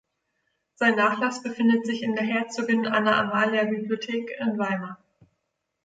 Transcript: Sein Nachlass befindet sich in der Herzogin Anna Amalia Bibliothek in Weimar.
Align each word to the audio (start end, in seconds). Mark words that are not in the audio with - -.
Sein 0.77 0.95
Nachlass 0.95 1.43
befindet 1.43 1.85
sich 1.85 2.01
in 2.01 2.15
der 2.15 2.23
Herzogin 2.23 2.87
Anna 2.87 3.19
Amalia 3.19 3.65
Bibliothek 3.65 4.31
in 4.39 4.57
Weimar. 4.57 4.97